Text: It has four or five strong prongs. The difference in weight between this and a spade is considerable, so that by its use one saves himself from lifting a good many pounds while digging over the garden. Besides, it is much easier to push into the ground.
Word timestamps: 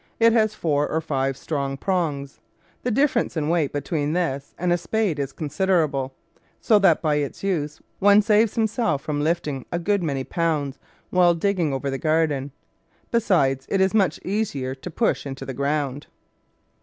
It 0.19 0.33
has 0.33 0.55
four 0.55 0.89
or 0.89 0.99
five 0.99 1.37
strong 1.37 1.77
prongs. 1.77 2.39
The 2.81 2.89
difference 2.89 3.37
in 3.37 3.49
weight 3.49 3.71
between 3.71 4.13
this 4.13 4.55
and 4.57 4.73
a 4.73 4.77
spade 4.79 5.19
is 5.19 5.31
considerable, 5.31 6.15
so 6.59 6.79
that 6.79 7.03
by 7.03 7.17
its 7.17 7.43
use 7.43 7.79
one 7.99 8.23
saves 8.23 8.55
himself 8.55 9.03
from 9.03 9.21
lifting 9.23 9.63
a 9.71 9.77
good 9.77 10.01
many 10.01 10.23
pounds 10.23 10.79
while 11.11 11.35
digging 11.35 11.71
over 11.71 11.91
the 11.91 11.99
garden. 11.99 12.49
Besides, 13.11 13.67
it 13.69 13.79
is 13.79 13.93
much 13.93 14.19
easier 14.25 14.73
to 14.73 14.89
push 14.89 15.27
into 15.27 15.45
the 15.45 15.53
ground. 15.53 16.07